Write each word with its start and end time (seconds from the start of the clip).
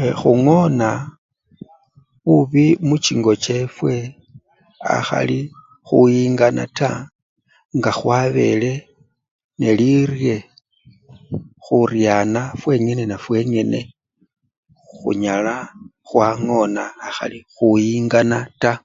Eeee! 0.00 0.14
khungona 0.20 0.88
bubi 2.24 2.64
muchingo 2.88 3.32
chefwe 3.44 3.94
akhali 4.96 5.38
khuyingana 5.86 6.64
taa 6.78 6.98
nga 7.76 7.90
khwabele 7.98 8.72
nelirye, 9.60 10.36
khuryana 11.64 12.40
fwengene 12.60 13.04
nafwengene, 13.08 13.80
khunyala 14.96 15.54
khwangona 16.08 16.82
akhali 17.06 17.38
khuyingana 17.54 18.38
taa 18.62 18.80